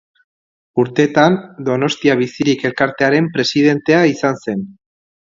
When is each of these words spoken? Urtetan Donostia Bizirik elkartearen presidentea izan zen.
Urtetan 0.83 1.35
Donostia 1.67 2.15
Bizirik 2.21 2.63
elkartearen 2.69 3.27
presidentea 3.35 4.01
izan 4.13 4.41
zen. 4.47 4.65